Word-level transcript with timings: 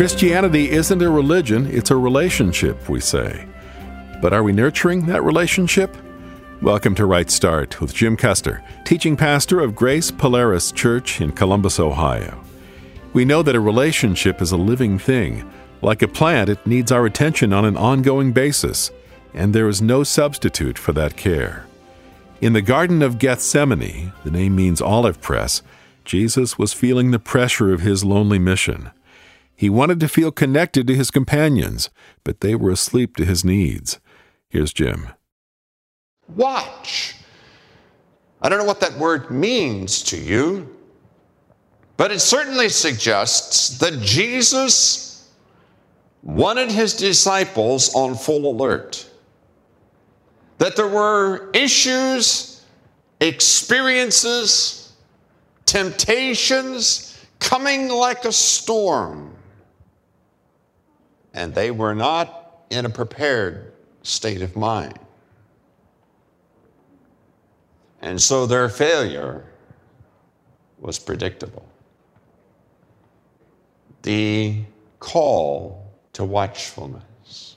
Christianity 0.00 0.70
isn't 0.70 1.02
a 1.02 1.10
religion, 1.10 1.66
it's 1.66 1.90
a 1.90 1.94
relationship, 1.94 2.88
we 2.88 3.00
say. 3.00 3.46
But 4.22 4.32
are 4.32 4.42
we 4.42 4.50
nurturing 4.50 5.04
that 5.04 5.22
relationship? 5.22 5.94
Welcome 6.62 6.94
to 6.94 7.04
Right 7.04 7.30
Start 7.30 7.82
with 7.82 7.92
Jim 7.92 8.16
Custer, 8.16 8.64
teaching 8.86 9.14
pastor 9.14 9.60
of 9.60 9.74
Grace 9.74 10.10
Polaris 10.10 10.72
Church 10.72 11.20
in 11.20 11.32
Columbus, 11.32 11.78
Ohio. 11.78 12.42
We 13.12 13.26
know 13.26 13.42
that 13.42 13.54
a 13.54 13.60
relationship 13.60 14.40
is 14.40 14.52
a 14.52 14.56
living 14.56 14.98
thing. 14.98 15.46
Like 15.82 16.00
a 16.00 16.08
plant, 16.08 16.48
it 16.48 16.66
needs 16.66 16.90
our 16.90 17.04
attention 17.04 17.52
on 17.52 17.66
an 17.66 17.76
ongoing 17.76 18.32
basis, 18.32 18.90
and 19.34 19.54
there 19.54 19.68
is 19.68 19.82
no 19.82 20.02
substitute 20.02 20.78
for 20.78 20.94
that 20.94 21.18
care. 21.18 21.66
In 22.40 22.54
the 22.54 22.62
Garden 22.62 23.02
of 23.02 23.18
Gethsemane, 23.18 24.14
the 24.24 24.30
name 24.30 24.56
means 24.56 24.80
olive 24.80 25.20
press, 25.20 25.60
Jesus 26.06 26.58
was 26.58 26.72
feeling 26.72 27.10
the 27.10 27.18
pressure 27.18 27.70
of 27.74 27.82
his 27.82 28.02
lonely 28.02 28.38
mission. 28.38 28.92
He 29.60 29.68
wanted 29.68 30.00
to 30.00 30.08
feel 30.08 30.32
connected 30.32 30.86
to 30.86 30.94
his 30.94 31.10
companions, 31.10 31.90
but 32.24 32.40
they 32.40 32.54
were 32.54 32.70
asleep 32.70 33.14
to 33.16 33.26
his 33.26 33.44
needs. 33.44 34.00
Here's 34.48 34.72
Jim. 34.72 35.08
Watch. 36.34 37.14
I 38.40 38.48
don't 38.48 38.56
know 38.56 38.64
what 38.64 38.80
that 38.80 38.94
word 38.94 39.30
means 39.30 40.02
to 40.04 40.16
you, 40.16 40.74
but 41.98 42.10
it 42.10 42.20
certainly 42.20 42.70
suggests 42.70 43.76
that 43.80 44.00
Jesus 44.00 45.30
wanted 46.22 46.70
his 46.70 46.94
disciples 46.94 47.94
on 47.94 48.14
full 48.14 48.50
alert. 48.50 49.06
That 50.56 50.74
there 50.74 50.88
were 50.88 51.50
issues, 51.52 52.64
experiences, 53.20 54.94
temptations 55.66 57.22
coming 57.40 57.90
like 57.90 58.24
a 58.24 58.32
storm 58.32 59.29
and 61.34 61.54
they 61.54 61.70
were 61.70 61.94
not 61.94 62.64
in 62.70 62.86
a 62.86 62.90
prepared 62.90 63.72
state 64.02 64.42
of 64.42 64.56
mind. 64.56 64.98
And 68.00 68.20
so 68.20 68.46
their 68.46 68.68
failure 68.68 69.44
was 70.78 70.98
predictable. 70.98 71.66
The 74.02 74.62
call 74.98 75.92
to 76.14 76.24
watchfulness. 76.24 77.56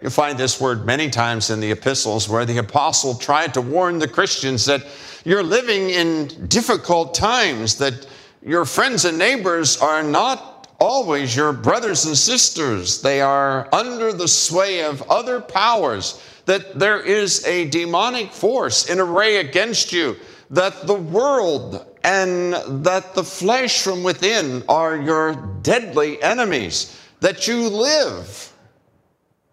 You 0.00 0.10
find 0.10 0.38
this 0.38 0.60
word 0.60 0.86
many 0.86 1.10
times 1.10 1.50
in 1.50 1.60
the 1.60 1.72
epistles 1.72 2.28
where 2.28 2.44
the 2.44 2.58
apostle 2.58 3.14
tried 3.16 3.54
to 3.54 3.60
warn 3.60 3.98
the 3.98 4.08
Christians 4.08 4.64
that 4.66 4.86
you're 5.24 5.42
living 5.42 5.90
in 5.90 6.46
difficult 6.46 7.14
times, 7.14 7.76
that 7.78 8.06
your 8.40 8.64
friends 8.64 9.04
and 9.04 9.18
neighbors 9.18 9.76
are 9.78 10.02
not 10.02 10.57
always 10.78 11.34
your 11.34 11.52
brothers 11.52 12.06
and 12.06 12.16
sisters. 12.16 13.02
They 13.02 13.20
are 13.20 13.68
under 13.72 14.12
the 14.12 14.28
sway 14.28 14.84
of 14.84 15.02
other 15.10 15.40
powers, 15.40 16.22
that 16.46 16.78
there 16.78 17.00
is 17.00 17.44
a 17.46 17.68
demonic 17.68 18.32
force 18.32 18.88
in 18.88 19.00
array 19.00 19.38
against 19.38 19.92
you, 19.92 20.16
that 20.50 20.86
the 20.86 20.94
world 20.94 21.84
and 22.04 22.54
that 22.84 23.14
the 23.14 23.24
flesh 23.24 23.82
from 23.82 24.02
within 24.02 24.62
are 24.68 24.96
your 24.96 25.34
deadly 25.62 26.22
enemies, 26.22 26.98
that 27.20 27.46
you 27.48 27.68
live 27.68 28.52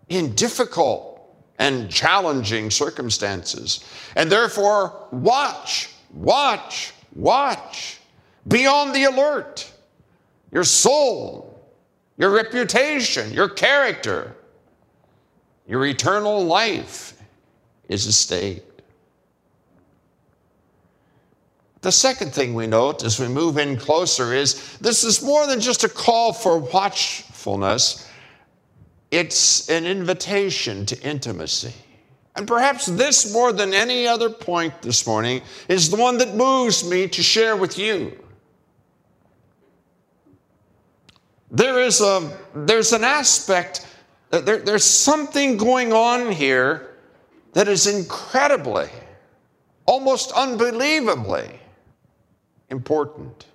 in 0.09 0.33
difficult 0.35 1.11
and 1.57 1.89
challenging 1.89 2.69
circumstances. 2.69 3.83
And 4.15 4.31
therefore, 4.31 5.07
watch, 5.11 5.89
watch, 6.13 6.93
watch. 7.15 7.99
Be 8.47 8.67
on 8.67 8.93
the 8.93 9.05
alert 9.05 9.71
your 10.51 10.63
soul, 10.63 11.59
your 12.17 12.29
reputation, 12.29 13.31
your 13.31 13.49
character, 13.49 14.35
your 15.67 15.85
eternal 15.85 16.45
life 16.45 17.21
is 17.89 18.07
at 18.07 18.13
stake. 18.13 18.63
The 21.81 21.91
second 21.91 22.33
thing 22.33 22.55
we 22.55 22.65
note 22.65 23.03
as 23.03 23.19
we 23.19 23.27
move 23.27 23.57
in 23.57 23.77
closer 23.77 24.33
is 24.33 24.77
this 24.79 25.03
is 25.03 25.21
more 25.21 25.45
than 25.45 25.59
just 25.59 25.83
a 25.83 25.89
call 25.89 26.33
for 26.33 26.57
watchfulness, 26.57 28.09
it's 29.11 29.69
an 29.69 29.85
invitation 29.85 30.85
to 30.87 30.99
intimacy. 31.01 31.73
And 32.35 32.47
perhaps 32.47 32.87
this, 32.87 33.31
more 33.31 33.53
than 33.53 33.73
any 33.73 34.07
other 34.07 34.29
point 34.29 34.81
this 34.81 35.07
morning, 35.07 35.41
is 35.69 35.89
the 35.89 35.95
one 35.95 36.17
that 36.17 36.35
moves 36.35 36.83
me 36.89 37.07
to 37.07 37.23
share 37.23 37.55
with 37.55 37.77
you. 37.77 38.17
There 41.55 41.79
is 41.79 42.01
a, 42.01 42.37
there's 42.53 42.91
an 42.91 43.05
aspect, 43.05 43.87
uh, 44.33 44.41
there, 44.41 44.57
there's 44.57 44.83
something 44.83 45.55
going 45.55 45.93
on 45.93 46.33
here 46.33 46.97
that 47.53 47.69
is 47.69 47.87
incredibly, 47.87 48.89
almost 49.85 50.33
unbelievably 50.33 51.49
important. 52.69 53.45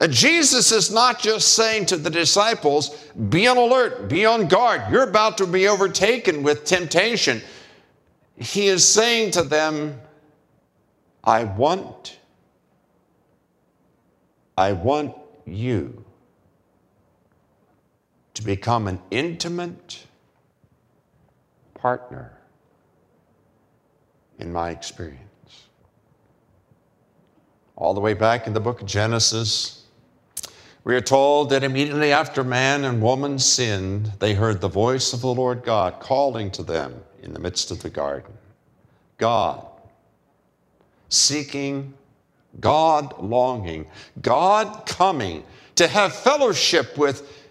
And 0.00 0.12
Jesus 0.12 0.72
is 0.72 0.92
not 0.92 1.20
just 1.20 1.54
saying 1.54 1.86
to 1.86 1.96
the 1.96 2.10
disciples, 2.10 2.90
be 3.28 3.46
on 3.46 3.56
alert, 3.56 4.08
be 4.08 4.26
on 4.26 4.48
guard, 4.48 4.82
you're 4.90 5.08
about 5.08 5.38
to 5.38 5.46
be 5.46 5.68
overtaken 5.68 6.42
with 6.42 6.64
temptation. 6.64 7.40
He 8.34 8.66
is 8.66 8.84
saying 8.84 9.30
to 9.30 9.44
them, 9.44 10.00
I 11.22 11.44
want, 11.44 12.18
I 14.58 14.72
want 14.72 15.14
you 15.44 16.04
to 18.36 18.42
become 18.42 18.86
an 18.86 19.00
intimate 19.10 20.04
partner 21.72 22.38
in 24.38 24.52
my 24.52 24.70
experience. 24.70 25.22
All 27.76 27.94
the 27.94 28.00
way 28.00 28.12
back 28.12 28.46
in 28.46 28.52
the 28.52 28.60
book 28.60 28.82
of 28.82 28.86
Genesis, 28.86 29.84
we 30.84 30.94
are 30.94 31.00
told 31.00 31.48
that 31.48 31.64
immediately 31.64 32.12
after 32.12 32.44
man 32.44 32.84
and 32.84 33.00
woman 33.00 33.38
sinned, 33.38 34.12
they 34.18 34.34
heard 34.34 34.60
the 34.60 34.68
voice 34.68 35.14
of 35.14 35.22
the 35.22 35.32
Lord 35.32 35.64
God 35.64 35.98
calling 35.98 36.50
to 36.52 36.62
them 36.62 37.02
in 37.22 37.32
the 37.32 37.40
midst 37.40 37.70
of 37.70 37.82
the 37.82 37.90
garden. 37.90 38.34
God 39.16 39.66
seeking, 41.08 41.94
God 42.60 43.18
longing, 43.18 43.86
God 44.20 44.84
coming 44.84 45.42
to 45.76 45.86
have 45.86 46.14
fellowship 46.14 46.98
with 46.98 47.45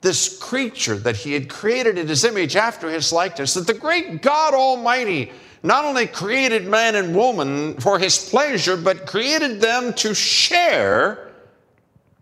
this 0.00 0.38
creature 0.38 0.96
that 0.96 1.16
he 1.16 1.32
had 1.32 1.48
created 1.48 1.98
in 1.98 2.06
his 2.06 2.24
image 2.24 2.56
after 2.56 2.90
his 2.90 3.12
likeness, 3.12 3.54
that 3.54 3.66
the 3.66 3.74
great 3.74 4.22
God 4.22 4.54
Almighty 4.54 5.32
not 5.62 5.84
only 5.84 6.06
created 6.06 6.66
man 6.66 6.94
and 6.94 7.14
woman 7.14 7.74
for 7.80 7.98
his 7.98 8.28
pleasure, 8.30 8.76
but 8.76 9.06
created 9.06 9.60
them 9.60 9.92
to 9.94 10.14
share 10.14 11.32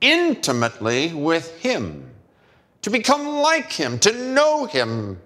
intimately 0.01 1.13
with 1.13 1.59
him, 1.61 2.11
to 2.83 2.91
become 2.91 3.27
like 3.27 3.73
him, 3.73 3.99
to 3.99 4.13
know 4.13 4.67
him. 4.67 5.21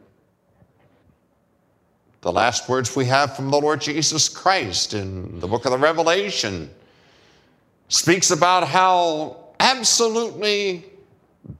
The 2.22 2.32
last 2.32 2.68
words 2.68 2.96
we 2.96 3.04
have 3.04 3.36
from 3.36 3.50
the 3.50 3.60
Lord 3.60 3.80
Jesus 3.80 4.28
Christ 4.28 4.94
in 4.94 5.38
the 5.38 5.46
book 5.46 5.64
of 5.64 5.70
the 5.70 5.78
Revelation 5.78 6.70
speaks 7.88 8.30
about 8.30 8.66
how 8.66 9.36
absolutely 9.60 10.84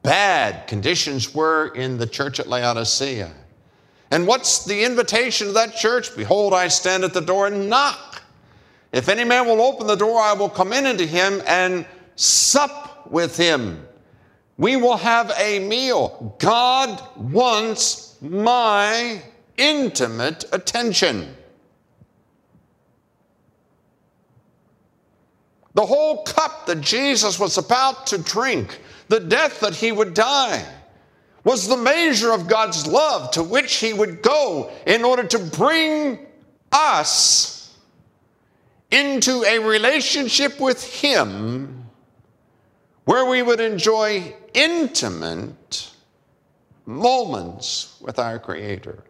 bad 0.03 0.67
conditions 0.67 1.35
were 1.35 1.69
in 1.69 1.99
the 1.99 2.07
church 2.07 2.41
at 2.41 2.49
Laodicea. 2.49 3.33
And 4.11 4.27
what's 4.27 4.65
the 4.65 4.85
invitation 4.85 5.49
of 5.49 5.55
that 5.55 5.75
church? 5.77 6.17
Behold, 6.17 6.55
I 6.55 6.69
stand 6.69 7.05
at 7.05 7.13
the 7.13 7.21
door 7.21 7.47
and 7.47 7.69
knock. 7.69 8.23
If 8.93 9.09
any 9.09 9.25
man 9.25 9.47
will 9.47 9.61
open 9.61 9.87
the 9.87 9.97
door, 9.97 10.19
I 10.19 10.33
will 10.33 10.49
come 10.49 10.73
in 10.73 10.87
unto 10.87 11.07
him 11.07 11.43
and 11.47 11.85
sup 12.17 13.11
with 13.11 13.37
him. 13.37 13.87
We 14.57 14.77
will 14.77 14.97
have 14.97 15.31
a 15.39 15.59
meal. 15.61 16.35
God 16.39 17.03
wants 17.17 18.17
my 18.21 19.23
intimate 19.57 20.45
attention. 20.53 21.37
The 25.79 25.87
whole 25.87 26.25
cup 26.25 26.67
that 26.67 26.81
Jesus 26.81 27.39
was 27.39 27.57
about 27.57 28.09
to 28.09 28.19
drink 28.19 28.81
the 29.07 29.21
death 29.21 29.61
that 29.61 29.77
he 29.77 29.93
would 29.93 30.13
die 30.13 30.67
was 31.45 31.69
the 31.69 31.77
measure 31.77 32.33
of 32.33 32.49
God's 32.49 32.85
love 32.89 33.31
to 33.31 33.45
which 33.45 33.77
he 33.77 33.93
would 33.93 34.21
go 34.21 34.73
in 34.89 35.05
order 35.05 35.23
to 35.23 35.39
bring 35.39 36.19
us 36.73 37.73
into 38.91 39.45
a 39.45 39.61
relationship 39.61 40.59
with 40.59 40.83
him 40.83 41.87
where 43.05 43.27
we 43.27 43.43
would 43.43 43.61
enjoy 43.61 44.35
intimate 44.55 45.93
moments 46.87 47.97
with 48.01 48.19
our 48.19 48.41
Creator. 48.41 49.05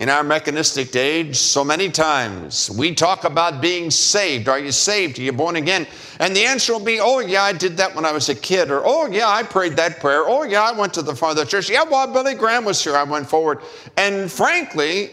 In 0.00 0.08
our 0.08 0.24
mechanistic 0.24 0.96
age, 0.96 1.36
so 1.36 1.62
many 1.62 1.90
times 1.90 2.70
we 2.70 2.94
talk 2.94 3.24
about 3.24 3.60
being 3.60 3.90
saved. 3.90 4.48
Are 4.48 4.58
you 4.58 4.72
saved? 4.72 5.18
Are 5.18 5.22
you 5.22 5.30
born 5.30 5.56
again? 5.56 5.86
And 6.20 6.34
the 6.34 6.42
answer 6.46 6.72
will 6.72 6.80
be, 6.80 7.00
oh, 7.00 7.18
yeah, 7.18 7.42
I 7.42 7.52
did 7.52 7.76
that 7.76 7.94
when 7.94 8.06
I 8.06 8.12
was 8.12 8.30
a 8.30 8.34
kid. 8.34 8.70
Or, 8.70 8.80
oh, 8.82 9.08
yeah, 9.08 9.28
I 9.28 9.42
prayed 9.42 9.76
that 9.76 10.00
prayer. 10.00 10.22
Oh, 10.26 10.44
yeah, 10.44 10.62
I 10.62 10.72
went 10.72 10.94
to 10.94 11.02
the 11.02 11.12
the 11.12 11.44
church. 11.44 11.68
Yeah, 11.68 11.84
well, 11.84 12.10
Billy 12.10 12.32
Graham 12.32 12.64
was 12.64 12.82
here. 12.82 12.96
I 12.96 13.02
went 13.02 13.28
forward. 13.28 13.60
And 13.98 14.32
frankly, 14.32 15.10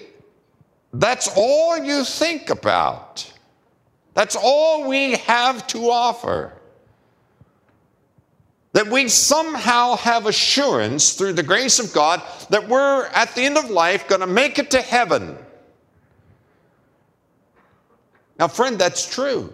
that's 0.93 1.29
all 1.35 1.77
you 1.77 2.05
think 2.05 2.49
about. 2.49 3.29
That's 4.13 4.37
all 4.41 4.87
we 4.87 5.15
have 5.15 5.67
to 5.67 5.89
offer 5.91 6.56
that 8.77 8.85
we 8.85 9.07
somehow 9.07 9.95
have 9.95 10.27
assurance 10.27 11.13
through 11.13 11.33
the 11.33 11.41
grace 11.41 11.79
of 11.79 11.91
God 11.93 12.21
that 12.51 12.69
we're 12.69 13.07
at 13.07 13.33
the 13.33 13.41
end 13.41 13.57
of 13.57 13.71
life 13.71 14.07
going 14.07 14.21
to 14.21 14.27
make 14.27 14.59
it 14.59 14.69
to 14.69 14.79
heaven. 14.83 15.35
Now, 18.37 18.47
friend, 18.47 18.77
that's 18.77 19.11
true. 19.11 19.51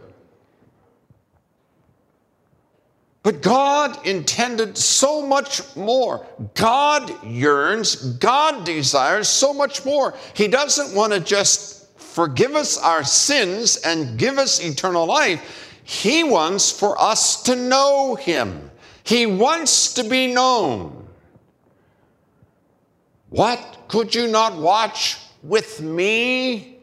But 3.21 3.41
God 3.41 4.05
intended 4.05 4.77
so 4.77 5.25
much 5.25 5.73
more. 5.77 6.27
God 6.53 7.23
yearns, 7.23 7.95
God 8.17 8.65
desires 8.65 9.29
so 9.29 9.53
much 9.53 9.85
more. 9.85 10.15
He 10.33 10.49
doesn't 10.49 10.93
want 10.93 11.13
to 11.13 11.21
just 11.21 11.97
forgive 11.97 12.55
us 12.55 12.77
our 12.77 13.05
sins 13.05 13.77
and 13.77 14.19
give 14.19 14.37
us 14.37 14.61
eternal 14.61 15.05
life. 15.05 15.79
He 15.85 16.25
wants 16.25 16.77
for 16.77 17.01
us 17.01 17.41
to 17.43 17.55
know 17.55 18.15
Him. 18.15 18.69
He 19.03 19.25
wants 19.25 19.93
to 19.95 20.03
be 20.03 20.33
known. 20.33 21.07
What? 23.29 23.85
Could 23.87 24.15
you 24.15 24.27
not 24.27 24.55
watch 24.55 25.17
with 25.41 25.81
me? 25.81 26.77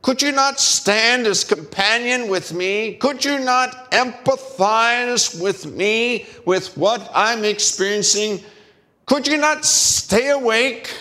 Could 0.00 0.20
you 0.20 0.32
not 0.32 0.58
stand 0.58 1.26
as 1.26 1.44
companion 1.44 2.28
with 2.28 2.52
me? 2.52 2.94
Could 2.94 3.24
you 3.24 3.38
not 3.38 3.92
empathize 3.92 5.40
with 5.40 5.66
me 5.66 6.26
with 6.44 6.76
what 6.76 7.08
I'm 7.14 7.44
experiencing? 7.44 8.42
Could 9.06 9.28
you 9.28 9.36
not 9.36 9.64
stay 9.64 10.30
awake? 10.30 10.92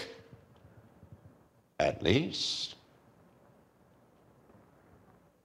At 1.79 2.03
least. 2.03 2.70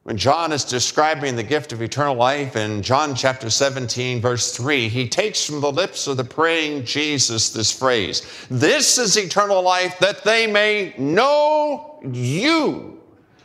When 0.06 0.16
John 0.16 0.52
is 0.52 0.62
describing 0.62 1.34
the 1.34 1.42
gift 1.42 1.72
of 1.72 1.82
eternal 1.82 2.14
life 2.14 2.54
in 2.54 2.80
John 2.80 3.16
chapter 3.16 3.50
17, 3.50 4.20
verse 4.20 4.56
3, 4.56 4.88
he 4.88 5.08
takes 5.08 5.44
from 5.44 5.60
the 5.60 5.72
lips 5.72 6.06
of 6.06 6.16
the 6.16 6.22
praying 6.22 6.84
Jesus 6.84 7.50
this 7.50 7.72
phrase 7.72 8.22
This 8.48 8.98
is 8.98 9.16
eternal 9.16 9.60
life, 9.62 9.98
that 9.98 10.22
they 10.22 10.46
may 10.46 10.94
know 10.96 11.98
you. 12.04 13.02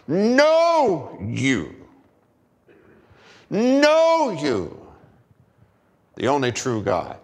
Know 0.08 1.18
you. 1.20 1.76
Know 3.50 4.38
you, 4.40 4.88
the 6.14 6.28
only 6.28 6.52
true 6.52 6.84
God. 6.84 7.18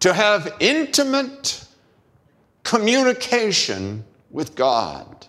To 0.00 0.14
have 0.14 0.56
intimate 0.58 1.66
communication 2.62 4.04
with 4.30 4.54
God 4.54 5.26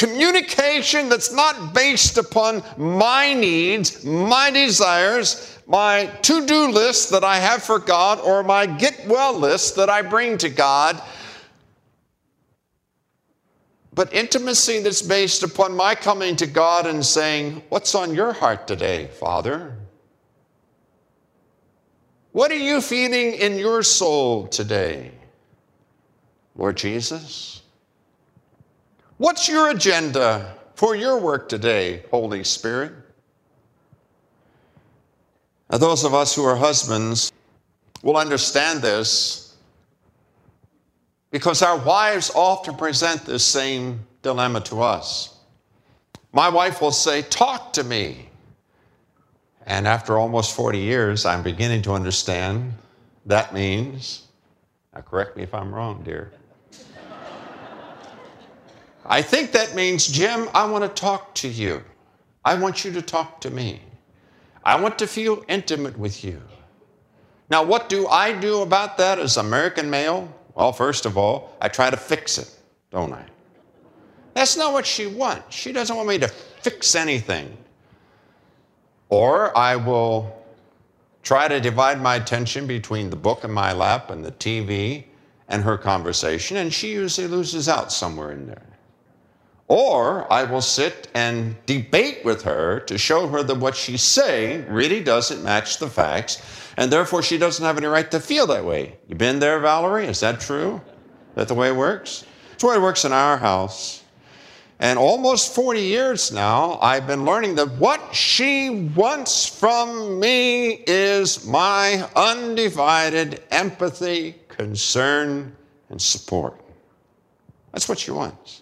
Communication 0.00 1.10
that's 1.10 1.30
not 1.30 1.74
based 1.74 2.16
upon 2.16 2.62
my 2.78 3.34
needs, 3.34 4.02
my 4.02 4.50
desires, 4.50 5.58
my 5.66 6.06
to 6.22 6.46
do 6.46 6.70
list 6.70 7.10
that 7.10 7.22
I 7.22 7.36
have 7.36 7.62
for 7.62 7.78
God, 7.78 8.18
or 8.20 8.42
my 8.42 8.64
get 8.64 9.06
well 9.06 9.38
list 9.38 9.76
that 9.76 9.90
I 9.90 10.00
bring 10.00 10.38
to 10.38 10.48
God. 10.48 11.02
But 13.92 14.14
intimacy 14.14 14.80
that's 14.80 15.02
based 15.02 15.42
upon 15.42 15.76
my 15.76 15.94
coming 15.94 16.34
to 16.36 16.46
God 16.46 16.86
and 16.86 17.04
saying, 17.04 17.62
What's 17.68 17.94
on 17.94 18.14
your 18.14 18.32
heart 18.32 18.66
today, 18.66 19.08
Father? 19.08 19.76
What 22.32 22.50
are 22.50 22.54
you 22.54 22.80
feeling 22.80 23.34
in 23.34 23.58
your 23.58 23.82
soul 23.82 24.46
today, 24.46 25.10
Lord 26.56 26.78
Jesus? 26.78 27.59
What's 29.20 29.50
your 29.50 29.68
agenda 29.68 30.56
for 30.76 30.96
your 30.96 31.20
work 31.20 31.50
today, 31.50 32.04
Holy 32.10 32.42
Spirit? 32.42 32.92
Now, 35.70 35.76
those 35.76 36.04
of 36.04 36.14
us 36.14 36.34
who 36.34 36.42
are 36.42 36.56
husbands 36.56 37.30
will 38.02 38.16
understand 38.16 38.80
this 38.80 39.56
because 41.30 41.60
our 41.60 41.76
wives 41.76 42.30
often 42.34 42.76
present 42.76 43.26
this 43.26 43.44
same 43.44 44.00
dilemma 44.22 44.62
to 44.62 44.80
us. 44.80 45.36
My 46.32 46.48
wife 46.48 46.80
will 46.80 46.90
say, 46.90 47.20
Talk 47.20 47.74
to 47.74 47.84
me. 47.84 48.30
And 49.66 49.86
after 49.86 50.18
almost 50.18 50.56
40 50.56 50.78
years, 50.78 51.26
I'm 51.26 51.42
beginning 51.42 51.82
to 51.82 51.92
understand 51.92 52.72
that 53.26 53.52
means, 53.52 54.28
now 54.94 55.02
correct 55.02 55.36
me 55.36 55.42
if 55.42 55.52
I'm 55.52 55.74
wrong, 55.74 56.04
dear. 56.04 56.32
I 59.10 59.22
think 59.22 59.50
that 59.52 59.74
means, 59.74 60.06
Jim, 60.06 60.48
I 60.54 60.64
want 60.66 60.84
to 60.84 60.88
talk 60.88 61.34
to 61.34 61.48
you. 61.48 61.82
I 62.44 62.54
want 62.54 62.84
you 62.84 62.92
to 62.92 63.02
talk 63.02 63.40
to 63.40 63.50
me. 63.50 63.80
I 64.64 64.80
want 64.80 65.00
to 65.00 65.08
feel 65.08 65.44
intimate 65.48 65.98
with 65.98 66.22
you. 66.22 66.40
Now, 67.50 67.64
what 67.64 67.88
do 67.88 68.06
I 68.06 68.32
do 68.32 68.62
about 68.62 68.98
that 68.98 69.18
as 69.18 69.36
American 69.36 69.90
male? 69.90 70.32
Well, 70.54 70.72
first 70.72 71.06
of 71.06 71.18
all, 71.18 71.56
I 71.60 71.66
try 71.66 71.90
to 71.90 71.96
fix 71.96 72.38
it, 72.38 72.54
don't 72.92 73.12
I? 73.12 73.24
That's 74.34 74.56
not 74.56 74.72
what 74.72 74.86
she 74.86 75.08
wants. 75.08 75.56
She 75.56 75.72
doesn't 75.72 75.96
want 75.96 76.08
me 76.08 76.18
to 76.18 76.28
fix 76.28 76.94
anything. 76.94 77.58
Or 79.08 79.56
I 79.58 79.74
will 79.74 80.40
try 81.24 81.48
to 81.48 81.58
divide 81.58 82.00
my 82.00 82.14
attention 82.14 82.68
between 82.68 83.10
the 83.10 83.16
book 83.16 83.42
in 83.42 83.50
my 83.50 83.72
lap 83.72 84.10
and 84.10 84.24
the 84.24 84.30
TV 84.30 85.02
and 85.48 85.64
her 85.64 85.76
conversation, 85.76 86.58
and 86.58 86.72
she 86.72 86.92
usually 86.92 87.26
loses 87.26 87.68
out 87.68 87.90
somewhere 87.90 88.30
in 88.30 88.46
there. 88.46 88.69
Or 89.70 90.30
I 90.32 90.42
will 90.42 90.62
sit 90.62 91.06
and 91.14 91.54
debate 91.64 92.24
with 92.24 92.42
her 92.42 92.80
to 92.80 92.98
show 92.98 93.28
her 93.28 93.44
that 93.44 93.54
what 93.54 93.76
she's 93.76 94.02
saying 94.02 94.66
really 94.68 95.00
doesn't 95.00 95.44
match 95.44 95.78
the 95.78 95.88
facts, 95.88 96.42
and 96.76 96.90
therefore 96.90 97.22
she 97.22 97.38
doesn't 97.38 97.64
have 97.64 97.78
any 97.78 97.86
right 97.86 98.10
to 98.10 98.18
feel 98.18 98.48
that 98.48 98.64
way. 98.64 98.98
You 99.06 99.14
been 99.14 99.38
there, 99.38 99.60
Valerie? 99.60 100.06
Is 100.06 100.18
that 100.20 100.40
true? 100.40 100.80
Is 101.28 101.34
that 101.36 101.46
the 101.46 101.54
way 101.54 101.68
it 101.68 101.76
works? 101.76 102.24
It's 102.52 102.62
the 102.64 102.68
way 102.68 102.74
it 102.74 102.82
works 102.82 103.04
in 103.04 103.12
our 103.12 103.36
house. 103.36 104.02
And 104.80 104.98
almost 104.98 105.54
40 105.54 105.80
years 105.80 106.32
now, 106.32 106.80
I've 106.82 107.06
been 107.06 107.24
learning 107.24 107.54
that 107.54 107.70
what 107.78 108.12
she 108.12 108.70
wants 108.70 109.46
from 109.46 110.18
me 110.18 110.82
is 110.84 111.46
my 111.46 112.08
undivided 112.16 113.44
empathy, 113.52 114.34
concern, 114.48 115.54
and 115.90 116.02
support. 116.02 116.60
That's 117.70 117.88
what 117.88 118.00
she 118.00 118.10
wants. 118.10 118.59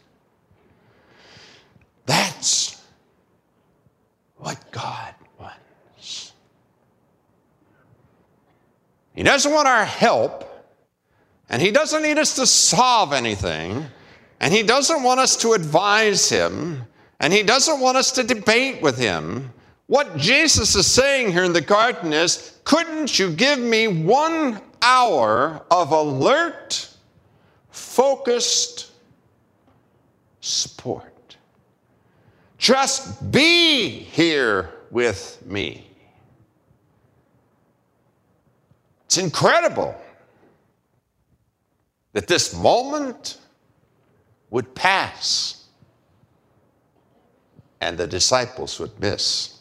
That's 2.08 2.82
what 4.38 4.58
God 4.72 5.14
wants. 5.38 6.32
He 9.14 9.22
doesn't 9.22 9.52
want 9.52 9.68
our 9.68 9.84
help, 9.84 10.50
and 11.50 11.60
He 11.60 11.70
doesn't 11.70 12.02
need 12.02 12.16
us 12.16 12.36
to 12.36 12.46
solve 12.46 13.12
anything, 13.12 13.84
and 14.40 14.54
He 14.54 14.62
doesn't 14.62 15.02
want 15.02 15.20
us 15.20 15.36
to 15.36 15.52
advise 15.52 16.30
Him, 16.30 16.82
and 17.20 17.30
He 17.30 17.42
doesn't 17.42 17.78
want 17.78 17.98
us 17.98 18.10
to 18.12 18.24
debate 18.24 18.80
with 18.80 18.96
Him. 18.96 19.52
What 19.86 20.16
Jesus 20.16 20.74
is 20.76 20.86
saying 20.86 21.32
here 21.32 21.44
in 21.44 21.52
the 21.52 21.60
garden 21.60 22.14
is 22.14 22.58
couldn't 22.64 23.18
you 23.18 23.30
give 23.32 23.58
me 23.58 23.86
one 23.86 24.62
hour 24.80 25.62
of 25.70 25.92
alert, 25.92 26.88
focused 27.70 28.92
support? 30.40 31.17
Just 32.58 33.30
be 33.30 33.88
here 33.88 34.70
with 34.90 35.40
me. 35.46 35.86
It's 39.06 39.16
incredible 39.16 39.94
that 42.12 42.26
this 42.26 42.54
moment 42.54 43.38
would 44.50 44.74
pass 44.74 45.64
and 47.80 47.96
the 47.96 48.06
disciples 48.06 48.78
would 48.80 48.98
miss 49.00 49.60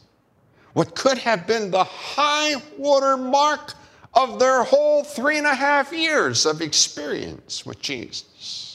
what 0.73 0.95
could 0.95 1.17
have 1.17 1.47
been 1.47 1.71
the 1.71 1.83
high 1.83 2.55
water 2.77 3.15
mark 3.15 3.73
of 4.13 4.39
their 4.39 4.63
whole 4.63 5.03
three 5.03 5.37
and 5.37 5.47
a 5.47 5.55
half 5.55 5.93
years 5.93 6.45
of 6.45 6.61
experience 6.61 7.65
with 7.65 7.79
Jesus 7.79 8.66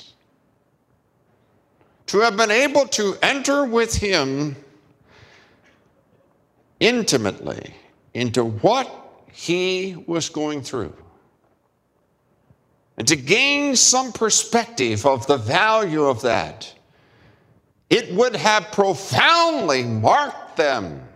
to 2.12 2.18
have 2.18 2.36
been 2.36 2.50
able 2.50 2.86
to 2.86 3.16
enter 3.22 3.64
with 3.64 3.96
him 3.96 4.54
intimately 6.78 7.74
into 8.12 8.44
what 8.44 9.24
he 9.32 9.96
was 10.06 10.28
going 10.28 10.60
through. 10.60 10.94
and 12.98 13.08
to 13.08 13.16
gain 13.16 13.74
some 13.74 14.12
perspective 14.12 15.06
of 15.06 15.26
the 15.26 15.38
value 15.38 16.04
of 16.04 16.20
that, 16.20 16.74
it 17.88 18.12
would 18.12 18.36
have 18.36 18.70
profoundly 18.72 19.82
marked 19.82 20.58
them 20.58 21.08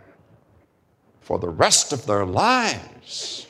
for 1.20 1.38
the 1.38 1.50
rest 1.50 1.92
of 1.92 2.06
their 2.06 2.24
lives. 2.24 3.46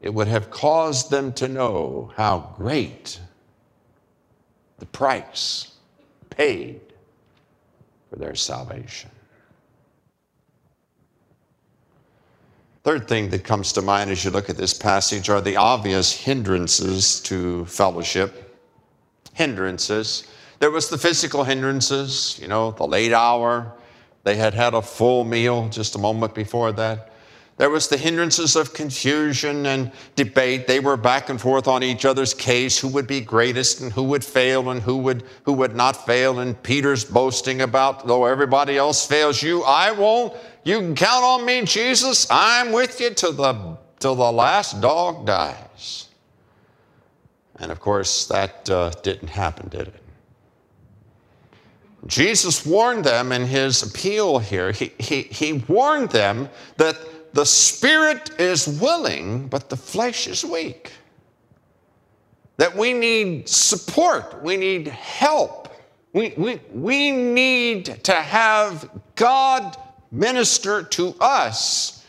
It 0.00 0.14
would 0.14 0.28
have 0.28 0.52
caused 0.52 1.10
them 1.10 1.32
to 1.32 1.48
know 1.48 2.12
how 2.14 2.54
great 2.56 3.18
the 4.78 4.86
price 4.86 5.71
paid 6.36 6.80
for 8.10 8.16
their 8.16 8.34
salvation. 8.34 9.10
Third 12.84 13.06
thing 13.06 13.30
that 13.30 13.44
comes 13.44 13.72
to 13.74 13.82
mind 13.82 14.10
as 14.10 14.24
you 14.24 14.32
look 14.32 14.50
at 14.50 14.56
this 14.56 14.74
passage 14.74 15.28
are 15.28 15.40
the 15.40 15.56
obvious 15.56 16.12
hindrances 16.12 17.20
to 17.20 17.64
fellowship. 17.66 18.58
Hindrances. 19.34 20.26
There 20.58 20.70
was 20.70 20.88
the 20.88 20.98
physical 20.98 21.44
hindrances, 21.44 22.38
you 22.42 22.48
know, 22.48 22.72
the 22.72 22.86
late 22.86 23.12
hour. 23.12 23.72
They 24.24 24.34
had 24.34 24.52
had 24.52 24.74
a 24.74 24.82
full 24.82 25.24
meal 25.24 25.68
just 25.68 25.94
a 25.94 25.98
moment 25.98 26.34
before 26.34 26.72
that. 26.72 27.11
There 27.62 27.70
was 27.70 27.86
the 27.86 27.96
hindrances 27.96 28.56
of 28.56 28.74
confusion 28.74 29.66
and 29.66 29.92
debate. 30.16 30.66
They 30.66 30.80
were 30.80 30.96
back 30.96 31.28
and 31.28 31.40
forth 31.40 31.68
on 31.68 31.84
each 31.84 32.04
other's 32.04 32.34
case, 32.34 32.76
who 32.76 32.88
would 32.88 33.06
be 33.06 33.20
greatest 33.20 33.82
and 33.82 33.92
who 33.92 34.02
would 34.02 34.24
fail 34.24 34.70
and 34.70 34.82
who 34.82 34.96
would, 34.96 35.22
who 35.44 35.52
would 35.52 35.76
not 35.76 36.04
fail. 36.04 36.40
And 36.40 36.60
Peter's 36.64 37.04
boasting 37.04 37.60
about, 37.60 38.04
though 38.04 38.24
everybody 38.24 38.76
else 38.76 39.06
fails 39.06 39.44
you, 39.44 39.62
I 39.62 39.92
won't. 39.92 40.34
You 40.64 40.80
can 40.80 40.96
count 40.96 41.22
on 41.22 41.46
me, 41.46 41.62
Jesus. 41.62 42.26
I'm 42.32 42.72
with 42.72 43.00
you 43.00 43.10
till 43.10 43.32
the, 43.32 43.78
till 44.00 44.16
the 44.16 44.32
last 44.32 44.80
dog 44.80 45.24
dies. 45.24 46.08
And 47.60 47.70
of 47.70 47.78
course, 47.78 48.26
that 48.26 48.68
uh, 48.68 48.90
didn't 49.04 49.28
happen, 49.28 49.68
did 49.68 49.86
it? 49.86 50.02
Jesus 52.08 52.66
warned 52.66 53.04
them 53.04 53.30
in 53.30 53.46
his 53.46 53.84
appeal 53.84 54.40
here. 54.40 54.72
He, 54.72 54.92
he, 54.98 55.22
he 55.22 55.52
warned 55.52 56.10
them 56.10 56.48
that 56.76 56.96
the 57.32 57.46
spirit 57.46 58.38
is 58.40 58.66
willing, 58.80 59.48
but 59.48 59.68
the 59.68 59.76
flesh 59.76 60.26
is 60.26 60.44
weak. 60.44 60.92
That 62.58 62.76
we 62.76 62.92
need 62.92 63.48
support, 63.48 64.42
we 64.42 64.56
need 64.56 64.88
help, 64.88 65.68
we, 66.12 66.34
we, 66.36 66.60
we 66.72 67.10
need 67.10 67.86
to 68.04 68.12
have 68.12 68.88
God 69.14 69.76
minister 70.10 70.82
to 70.82 71.14
us 71.20 72.04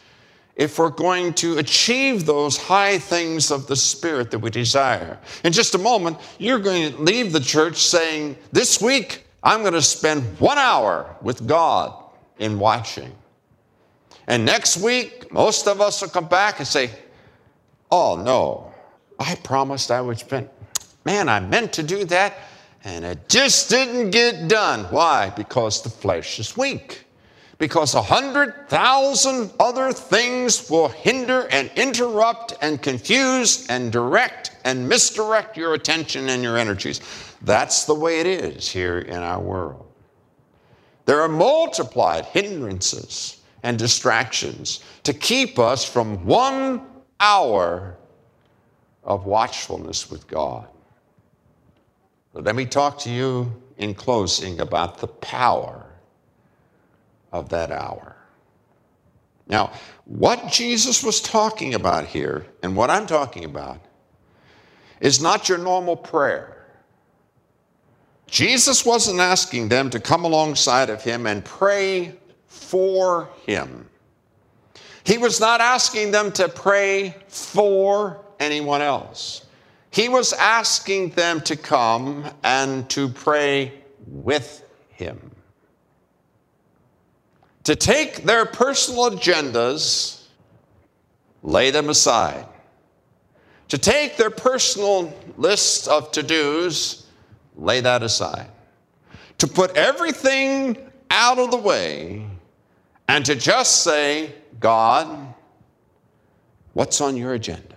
if 0.56 0.78
we're 0.78 0.90
going 0.90 1.34
to 1.34 1.58
achieve 1.58 2.26
those 2.26 2.58
high 2.58 3.00
things 3.00 3.50
of 3.50 3.66
the 3.68 3.76
Spirit 3.76 4.30
that 4.32 4.40
we 4.40 4.50
desire. 4.50 5.18
In 5.44 5.54
just 5.54 5.74
a 5.74 5.78
moment, 5.78 6.18
you're 6.38 6.60
going 6.60 6.92
to 6.92 7.02
leave 7.02 7.32
the 7.32 7.40
church 7.40 7.78
saying, 7.78 8.38
This 8.52 8.82
week, 8.82 9.26
I'm 9.42 9.62
going 9.62 9.74
to 9.74 9.82
spend 9.82 10.24
one 10.40 10.58
hour 10.58 11.16
with 11.22 11.48
God 11.48 11.94
in 12.38 12.60
watching. 12.60 13.12
And 14.28 14.46
next 14.46 14.78
week, 14.78 15.32
most 15.32 15.68
of 15.68 15.82
us 15.82 16.02
will 16.02 16.10
come 16.10 16.28
back 16.28 16.60
and 16.60 16.68
say, 16.68 16.90
Oh, 17.92 18.16
no, 18.16 18.74
I 19.20 19.36
promised 19.36 19.92
I 19.92 20.02
would 20.02 20.18
spend. 20.18 20.50
Man, 21.06 21.30
I 21.30 21.40
meant 21.40 21.74
to 21.74 21.84
do 21.84 22.06
that, 22.06 22.34
and 22.84 23.06
it 23.06 23.30
just 23.30 23.70
didn't 23.70 24.12
get 24.12 24.48
done. 24.48 24.86
Why? 24.86 25.30
Because 25.30 25.84
the 25.84 25.90
flesh 25.90 26.40
is 26.40 26.58
weak. 26.58 27.06
Because 27.60 27.94
a 27.94 28.02
hundred 28.02 28.68
thousand 28.68 29.52
other 29.60 29.94
things 29.94 30.70
will 30.70 30.90
hinder 30.90 31.48
and 31.52 31.70
interrupt 31.76 32.56
and 32.62 32.82
confuse 32.82 33.68
and 33.70 33.92
direct 33.92 34.58
and 34.66 34.90
misdirect 34.90 35.56
your 35.56 35.76
attention 35.76 36.30
and 36.30 36.42
your 36.42 36.58
energies. 36.58 37.00
That's 37.44 37.86
the 37.86 37.94
way 37.94 38.22
it 38.22 38.26
is 38.26 38.68
here 38.68 39.00
in 39.00 39.18
our 39.18 39.40
world. 39.40 39.86
There 41.06 41.22
are 41.22 41.30
multiplied 41.30 42.26
hindrances 42.26 43.43
and 43.64 43.80
distractions 43.80 44.82
to 45.04 45.14
keep 45.14 45.58
us 45.58 45.84
from 45.84 46.26
one 46.26 46.82
hour 47.20 47.96
of 49.04 49.26
watchfulness 49.26 50.12
with 50.12 50.28
God. 50.28 50.68
But 52.34 52.44
let 52.44 52.56
me 52.56 52.66
talk 52.66 53.00
to 53.00 53.10
you 53.10 53.52
in 53.78 53.94
closing 53.94 54.60
about 54.60 54.98
the 54.98 55.08
power 55.08 55.86
of 57.32 57.50
that 57.50 57.72
hour. 57.72 58.16
Now, 59.48 59.72
what 60.06 60.52
Jesus 60.52 61.04
was 61.04 61.20
talking 61.22 61.74
about 61.74 62.06
here, 62.06 62.46
and 62.62 62.76
what 62.76 62.90
I'm 62.90 63.06
talking 63.06 63.46
about, 63.46 63.80
is 65.02 65.22
not 65.22 65.50
your 65.50 65.58
normal 65.58 65.96
prayer. 65.96 66.66
Jesus 68.28 68.86
wasn't 68.86 69.20
asking 69.20 69.70
them 69.70 69.90
to 69.90 70.00
come 70.00 70.24
alongside 70.24 70.90
of 70.90 71.04
him 71.04 71.28
and 71.28 71.44
pray 71.44 72.16
for 72.54 73.30
him. 73.46 73.90
He 75.04 75.18
was 75.18 75.40
not 75.40 75.60
asking 75.60 76.12
them 76.12 76.32
to 76.34 76.48
pray 76.48 77.16
for 77.28 78.24
anyone 78.40 78.82
else. 78.82 79.46
He 79.90 80.08
was 80.08 80.34
asking 80.34 81.10
them 81.10 81.42
to 81.42 81.56
come 81.56 82.26
and 82.44 82.90
to 82.92 83.10
pray 83.10 83.74
with 84.08 84.64
him. 84.90 85.32
To 87.66 87.76
take 87.76 88.24
their 88.24 88.46
personal 88.46 89.12
agendas, 89.12 90.24
lay 91.42 91.72
them 91.72 91.90
aside. 91.90 92.46
To 93.70 93.78
take 93.78 94.18
their 94.18 94.30
personal 94.30 95.14
list 95.38 95.88
of 95.88 96.12
to 96.12 96.24
dos, 96.24 97.06
lay 97.56 97.82
that 97.82 98.04
aside. 98.04 98.50
To 99.40 99.48
put 99.48 99.76
everything 99.76 100.78
out 101.10 101.40
of 101.40 101.52
the 101.52 101.58
way 101.58 102.26
and 103.08 103.26
to 103.26 103.36
just 103.36 103.84
say, 103.84 104.34
God, 104.60 105.34
what's 106.74 107.02
on 107.02 107.18
your 107.18 107.34
agenda? 107.34 107.74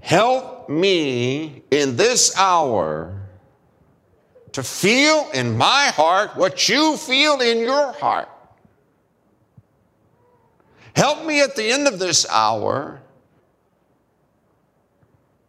Help 0.00 0.68
me 0.68 1.62
in 1.70 1.96
this 1.96 2.36
hour 2.36 3.22
to 4.52 4.62
feel 4.62 5.30
in 5.32 5.56
my 5.56 5.86
heart 5.94 6.36
what 6.36 6.68
you 6.68 6.96
feel 6.96 7.40
in 7.40 7.58
your 7.58 7.92
heart. 7.92 8.28
Help 10.94 11.24
me 11.24 11.40
at 11.40 11.56
the 11.56 11.64
end 11.64 11.86
of 11.86 11.98
this 11.98 12.26
hour 12.28 13.00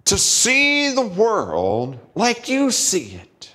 to 0.06 0.18
see 0.18 0.94
the 0.94 1.06
world 1.06 1.98
like 2.16 2.48
you 2.48 2.72
see 2.72 3.16
it. 3.16 3.53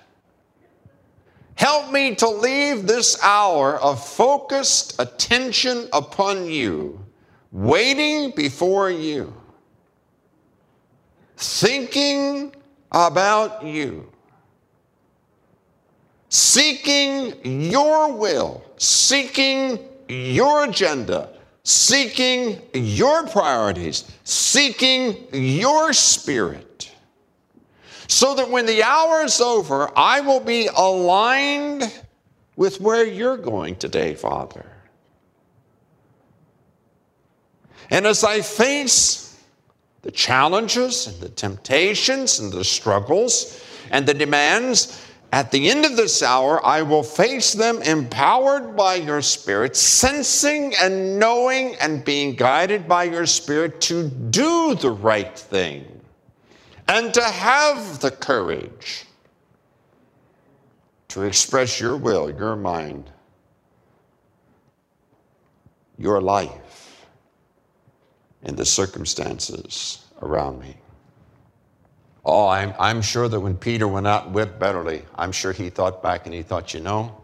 Help 1.59 1.91
me 1.91 2.15
to 2.15 2.29
leave 2.29 2.87
this 2.87 3.21
hour 3.21 3.81
of 3.81 4.07
focused 4.07 4.95
attention 5.01 5.89
upon 5.93 6.47
you, 6.49 7.05
waiting 7.51 8.31
before 8.31 8.93
you, 8.93 9.35
thinking 11.37 12.55
about 12.93 13.65
you, 13.65 14.09
seeking 16.29 17.35
your 17.45 18.13
will, 18.13 18.63
seeking 18.77 19.81
your 20.07 20.67
agenda, 20.67 21.29
seeking 21.65 22.63
your 22.73 23.27
priorities, 23.27 24.09
seeking 24.23 25.27
your 25.33 25.93
spirit 25.93 26.68
so 28.09 28.35
that 28.35 28.51
when 28.51 28.65
the 28.65 28.83
hour 28.83 29.23
is 29.23 29.41
over, 29.41 29.97
I 29.97 30.23
will 30.23 30.41
be 30.41 30.67
aligned 30.75 31.93
with 32.57 32.81
where 32.81 33.07
you're 33.07 33.37
going 33.37 33.77
today, 33.77 34.15
Father. 34.15 34.67
And 37.91 38.07
as 38.07 38.25
I 38.25 38.41
face 38.41 39.39
the 40.03 40.11
challenges 40.11 41.07
and 41.07 41.21
the 41.21 41.29
temptations 41.29 42.39
and 42.39 42.51
the 42.51 42.65
struggles 42.65 43.63
and 43.91 44.07
the 44.07 44.15
demands, 44.15 45.05
at 45.31 45.51
the 45.51 45.69
end 45.69 45.85
of 45.85 45.97
this 45.97 46.23
hour, 46.23 46.65
I 46.65 46.81
will 46.81 47.03
face 47.03 47.53
them 47.53 47.83
empowered 47.83 48.75
by 48.75 48.95
your 48.95 49.21
Spirit, 49.21 49.77
sensing 49.77 50.75
and 50.81 51.19
knowing 51.19 51.75
and 51.77 52.03
being 52.03 52.35
guided 52.35 52.89
by 52.89 53.05
your 53.05 53.27
Spirit 53.27 53.83
to 53.83 54.09
do 54.09 54.75
the 54.75 54.91
right 54.91 55.39
thing 55.39 55.98
and 56.89 57.13
to 57.15 57.23
have 57.23 58.01
the 58.01 58.11
courage 58.11 59.05
to 61.09 61.23
express 61.23 61.81
your 61.81 61.97
will, 61.97 62.31
your 62.31 62.57
mind, 62.57 63.11
your 65.99 66.21
life 66.21 67.07
in 68.43 68.57
the 68.57 68.65
circumstances 68.65 70.05
around 70.23 70.61
me. 70.61 70.77
Oh, 72.25 72.49
I'm, 72.49 72.75
I'm 72.79 73.03
sure 73.03 73.29
that 73.29 73.41
when 73.41 73.57
Peter 73.57 73.89
went 73.89 74.07
out 74.07 74.27
and 74.27 74.35
wept 74.35 74.59
bitterly, 74.59 75.03
I'm 75.17 75.33
sure 75.33 75.53
he 75.53 75.71
thought 75.71 76.03
back 76.03 76.27
and 76.27 76.35
he 76.35 76.43
thought, 76.43 76.75
you 76.75 76.81
know, 76.81 77.17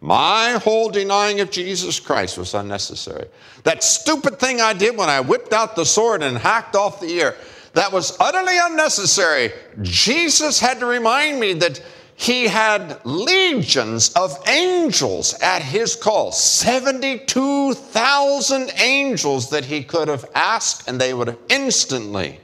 My 0.00 0.52
whole 0.62 0.88
denying 0.88 1.40
of 1.40 1.50
Jesus 1.50 2.00
Christ 2.00 2.38
was 2.38 2.54
unnecessary. 2.54 3.28
That 3.64 3.84
stupid 3.84 4.38
thing 4.38 4.60
I 4.60 4.72
did 4.72 4.96
when 4.96 5.10
I 5.10 5.20
whipped 5.20 5.52
out 5.52 5.76
the 5.76 5.84
sword 5.84 6.22
and 6.22 6.38
hacked 6.38 6.74
off 6.74 7.00
the 7.00 7.08
ear, 7.08 7.36
that 7.72 7.92
was 7.92 8.16
utterly 8.18 8.58
unnecessary. 8.58 9.52
Jesus 9.82 10.58
had 10.58 10.80
to 10.80 10.86
remind 10.86 11.38
me 11.38 11.52
that 11.54 11.80
he 12.16 12.48
had 12.48 12.98
legions 13.04 14.12
of 14.12 14.36
angels 14.46 15.34
at 15.40 15.62
his 15.62 15.96
call 15.96 16.32
72,000 16.32 18.72
angels 18.78 19.48
that 19.50 19.64
he 19.64 19.82
could 19.82 20.08
have 20.08 20.28
asked, 20.34 20.86
and 20.86 21.00
they 21.00 21.14
would 21.14 21.28
have 21.28 21.38
instantly 21.48 22.38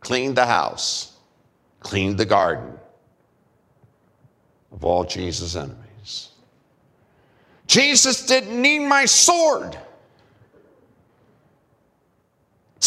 cleaned 0.00 0.36
the 0.36 0.44
house, 0.44 1.12
cleaned 1.80 2.18
the 2.18 2.26
garden 2.26 2.78
of 4.72 4.84
all 4.84 5.04
Jesus' 5.04 5.56
enemies. 5.56 6.28
Jesus 7.66 8.26
didn't 8.26 8.60
need 8.60 8.80
my 8.80 9.06
sword. 9.06 9.78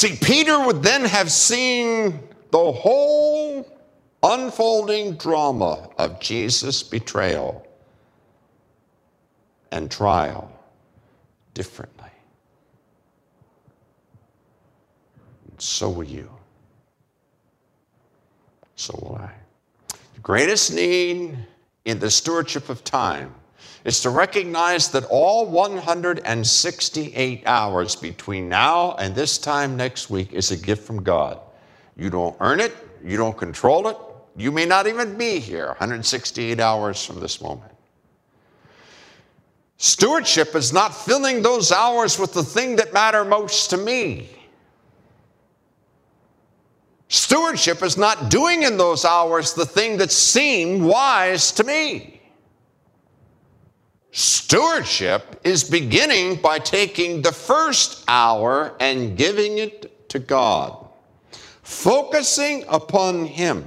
See, 0.05 0.17
Peter 0.17 0.63
would 0.63 0.83
then 0.83 1.03
have 1.03 1.31
seen 1.31 2.19
the 2.51 2.71
whole 2.71 3.67
unfolding 4.21 5.15
drama 5.15 5.89
of 5.97 6.19
Jesus' 6.19 6.83
betrayal 6.83 7.65
and 9.71 9.89
trial 9.89 10.51
differently. 11.55 12.11
And 15.49 15.59
so 15.59 15.89
will 15.89 16.03
you. 16.03 16.29
So 18.75 18.93
will 19.01 19.15
I. 19.15 19.31
The 19.87 20.21
greatest 20.21 20.71
need 20.71 21.35
in 21.85 21.97
the 21.97 22.11
stewardship 22.11 22.69
of 22.69 22.83
time 22.83 23.33
is 23.83 24.01
to 24.01 24.09
recognize 24.09 24.89
that 24.89 25.05
all 25.05 25.45
168 25.45 27.43
hours 27.45 27.95
between 27.95 28.49
now 28.49 28.95
and 28.95 29.13
this 29.13 29.37
time 29.37 29.77
next 29.77 30.09
week 30.09 30.33
is 30.33 30.51
a 30.51 30.57
gift 30.57 30.85
from 30.85 31.03
God. 31.03 31.39
You 31.95 32.09
don't 32.09 32.35
earn 32.39 32.59
it, 32.59 32.73
you 33.03 33.17
don't 33.17 33.37
control 33.37 33.87
it, 33.87 33.97
you 34.35 34.51
may 34.51 34.65
not 34.65 34.87
even 34.87 35.17
be 35.17 35.39
here 35.39 35.67
168 35.67 36.59
hours 36.59 37.05
from 37.05 37.19
this 37.19 37.41
moment. 37.41 37.71
Stewardship 39.77 40.55
is 40.55 40.71
not 40.71 40.95
filling 40.95 41.41
those 41.41 41.71
hours 41.71 42.17
with 42.17 42.33
the 42.33 42.43
thing 42.43 42.77
that 42.77 42.93
matter 42.93 43.25
most 43.25 43.69
to 43.69 43.77
me. 43.77 44.29
Stewardship 47.07 47.83
is 47.83 47.97
not 47.97 48.29
doing 48.29 48.63
in 48.63 48.77
those 48.77 49.05
hours 49.05 49.53
the 49.53 49.65
thing 49.65 49.97
that 49.97 50.11
seemed 50.11 50.81
wise 50.81 51.51
to 51.51 51.63
me. 51.63 52.14
Stewardship 54.47 55.41
is 55.43 55.63
beginning 55.63 56.35
by 56.35 56.59
taking 56.59 57.23
the 57.23 57.31
first 57.31 58.03
hour 58.07 58.75
and 58.79 59.17
giving 59.17 59.57
it 59.57 60.07
to 60.09 60.19
God, 60.19 60.85
focusing 61.63 62.63
upon 62.67 63.25
Him 63.25 63.65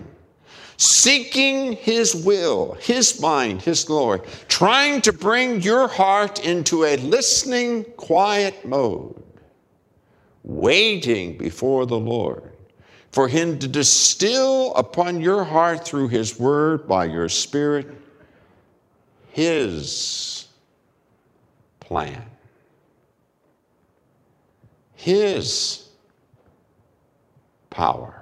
seeking 0.77 1.73
His 1.73 2.15
will, 2.15 2.75
His 2.75 3.21
mind, 3.21 3.61
His 3.61 3.83
glory, 3.83 4.21
trying 4.47 5.01
to 5.01 5.13
bring 5.13 5.61
your 5.63 5.89
heart 5.89 6.45
into 6.45 6.85
a 6.85 6.97
listening, 6.99 7.83
quiet 7.97 8.65
mode, 8.65 9.21
waiting 10.45 11.37
before 11.37 11.87
the 11.87 11.99
Lord 11.99 12.53
for 13.11 13.27
Him 13.27 13.59
to 13.59 13.67
distill 13.67 14.73
upon 14.77 15.21
your 15.21 15.43
heart 15.43 15.85
through 15.85 16.07
His 16.07 16.39
Word 16.39 16.87
by 16.87 17.07
your 17.07 17.29
Spirit 17.29 17.89
His 19.33 20.38
plan, 21.89 22.23
His 24.95 25.89
power 27.71 28.19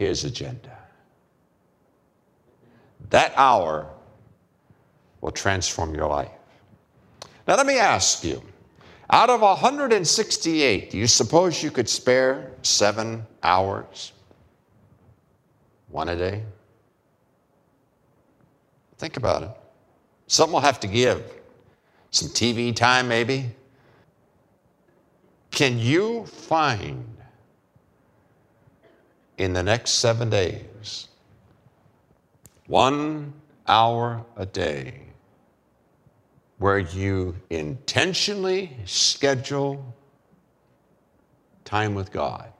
his 0.00 0.24
agenda. 0.24 0.78
That 3.10 3.34
hour 3.36 3.86
will 5.20 5.30
transform 5.30 5.94
your 5.94 6.08
life. 6.08 6.30
Now, 7.46 7.56
let 7.56 7.66
me 7.66 7.78
ask 7.78 8.24
you 8.24 8.42
out 9.10 9.28
of 9.28 9.42
168, 9.42 10.90
do 10.90 10.96
you 10.96 11.06
suppose 11.06 11.62
you 11.62 11.70
could 11.70 11.86
spare 11.86 12.52
seven 12.62 13.26
hours? 13.42 14.12
One 15.88 16.08
a 16.08 16.16
day? 16.16 16.44
Think 18.96 19.18
about 19.18 19.42
it. 19.42 19.50
Some 20.30 20.52
will 20.52 20.60
have 20.60 20.78
to 20.78 20.86
give. 20.86 21.24
Some 22.12 22.28
TV 22.28 22.74
time, 22.74 23.08
maybe. 23.08 23.50
Can 25.50 25.76
you 25.76 26.24
find 26.24 27.04
in 29.38 29.52
the 29.52 29.62
next 29.64 29.94
seven 29.94 30.30
days, 30.30 31.08
one 32.68 33.32
hour 33.66 34.24
a 34.36 34.46
day, 34.46 35.00
where 36.58 36.78
you 36.78 37.34
intentionally 37.50 38.70
schedule 38.84 39.84
time 41.64 41.96
with 41.96 42.12
God. 42.12 42.52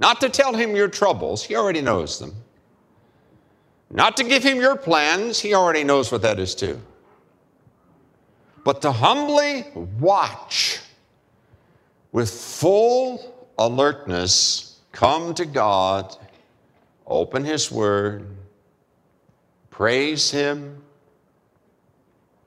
Not 0.00 0.20
to 0.22 0.28
tell 0.28 0.54
him 0.54 0.74
your 0.74 0.88
troubles, 0.88 1.44
he 1.44 1.54
already 1.54 1.82
knows 1.82 2.18
them. 2.18 2.34
Not 3.90 4.16
to 4.18 4.24
give 4.24 4.42
him 4.42 4.58
your 4.58 4.76
plans, 4.76 5.40
he 5.40 5.54
already 5.54 5.84
knows 5.84 6.12
what 6.12 6.22
that 6.22 6.38
is 6.38 6.54
too. 6.54 6.80
But 8.64 8.82
to 8.82 8.92
humbly 8.92 9.64
watch 9.98 10.80
with 12.12 12.30
full 12.30 13.48
alertness 13.58 14.80
come 14.92 15.34
to 15.34 15.46
God, 15.46 16.16
open 17.06 17.44
His 17.44 17.70
Word, 17.70 18.26
praise 19.70 20.30
Him, 20.30 20.82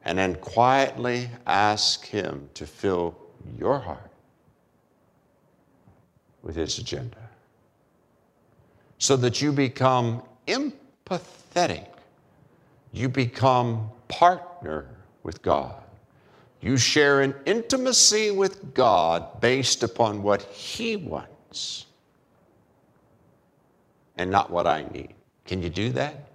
and 0.03 0.17
then 0.17 0.35
quietly 0.35 1.29
ask 1.47 2.05
Him 2.05 2.49
to 2.55 2.67
fill 2.67 3.15
your 3.57 3.79
heart 3.79 4.11
with 6.43 6.55
His 6.55 6.77
agenda 6.77 7.29
so 8.97 9.15
that 9.17 9.41
you 9.41 9.51
become 9.51 10.21
empathetic. 11.05 11.87
You 12.91 13.09
become 13.09 13.89
partner 14.07 14.87
with 15.23 15.41
God. 15.41 15.75
You 16.61 16.77
share 16.77 17.21
an 17.21 17.33
intimacy 17.45 18.31
with 18.31 18.73
God 18.73 19.41
based 19.41 19.81
upon 19.83 20.21
what 20.21 20.43
He 20.43 20.95
wants 20.95 21.87
and 24.17 24.29
not 24.29 24.51
what 24.51 24.67
I 24.67 24.83
need. 24.91 25.13
Can 25.45 25.61
you 25.63 25.69
do 25.69 25.89
that? 25.93 26.27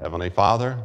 Heavenly 0.00 0.30
Father, 0.30 0.78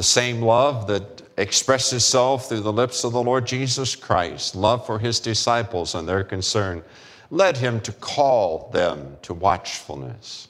the 0.00 0.04
same 0.04 0.40
love 0.40 0.86
that 0.86 1.20
expressed 1.36 1.92
itself 1.92 2.48
through 2.48 2.60
the 2.60 2.72
lips 2.72 3.04
of 3.04 3.12
the 3.12 3.22
Lord 3.22 3.46
Jesus 3.46 3.94
Christ, 3.94 4.54
love 4.54 4.86
for 4.86 4.98
his 4.98 5.20
disciples 5.20 5.94
and 5.94 6.08
their 6.08 6.24
concern, 6.24 6.82
led 7.30 7.58
him 7.58 7.82
to 7.82 7.92
call 7.92 8.70
them 8.72 9.18
to 9.20 9.34
watchfulness. 9.34 10.48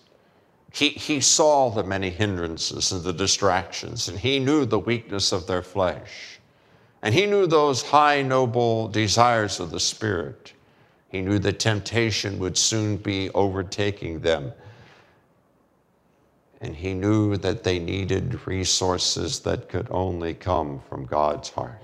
He, 0.72 0.90
he 0.90 1.20
saw 1.20 1.68
the 1.68 1.82
many 1.82 2.10
hindrances 2.10 2.92
and 2.92 3.02
the 3.02 3.12
distractions, 3.12 4.06
and 4.06 4.16
he 4.16 4.38
knew 4.38 4.64
the 4.64 4.78
weakness 4.78 5.32
of 5.32 5.48
their 5.48 5.62
flesh. 5.62 6.38
And 7.02 7.12
he 7.12 7.26
knew 7.26 7.48
those 7.48 7.82
high, 7.82 8.22
noble 8.22 8.86
desires 8.86 9.58
of 9.58 9.72
the 9.72 9.80
Spirit. 9.80 10.52
He 11.08 11.22
knew 11.22 11.40
that 11.40 11.58
temptation 11.58 12.38
would 12.38 12.56
soon 12.56 12.98
be 12.98 13.30
overtaking 13.30 14.20
them. 14.20 14.52
And 16.60 16.76
he 16.76 16.92
knew 16.92 17.36
that 17.38 17.64
they 17.64 17.78
needed 17.78 18.46
resources 18.46 19.40
that 19.40 19.68
could 19.68 19.88
only 19.90 20.34
come 20.34 20.80
from 20.88 21.06
God's 21.06 21.48
heart. 21.48 21.82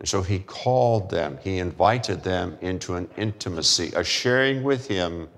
And 0.00 0.08
so 0.08 0.22
he 0.22 0.40
called 0.40 1.10
them, 1.10 1.38
he 1.42 1.58
invited 1.58 2.24
them 2.24 2.58
into 2.60 2.94
an 2.94 3.08
intimacy, 3.16 3.92
a 3.94 4.02
sharing 4.02 4.62
with 4.62 4.88
him 4.88 5.28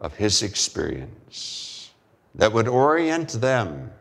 of 0.00 0.14
his 0.16 0.42
experience 0.42 1.90
that 2.34 2.52
would 2.52 2.66
orient 2.66 3.30
them 3.40 3.92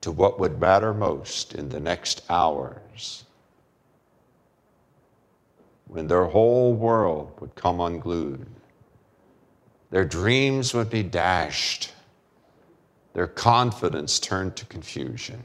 to 0.00 0.10
what 0.10 0.40
would 0.40 0.60
matter 0.60 0.92
most 0.92 1.54
in 1.54 1.68
the 1.68 1.80
next 1.80 2.22
hours 2.28 3.24
when 5.86 6.06
their 6.06 6.24
whole 6.24 6.74
world 6.74 7.32
would 7.40 7.54
come 7.54 7.80
unglued. 7.80 8.46
Their 9.90 10.04
dreams 10.04 10.72
would 10.72 10.88
be 10.90 11.02
dashed, 11.02 11.92
their 13.12 13.26
confidence 13.26 14.20
turned 14.20 14.56
to 14.56 14.66
confusion, 14.66 15.42